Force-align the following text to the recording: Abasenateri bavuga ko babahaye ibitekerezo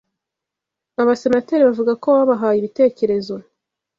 Abasenateri 1.01 1.61
bavuga 1.67 1.93
ko 2.01 2.07
babahaye 2.15 2.57
ibitekerezo 2.59 3.35